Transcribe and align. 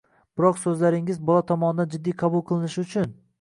Biroq 0.39 0.55
so‘zlaringiz 0.61 1.19
bola 1.27 1.43
tomonidan 1.51 1.93
jiddiy 1.97 2.17
qabul 2.23 2.45
qilinishi 2.49 2.81
uchun 2.87 3.15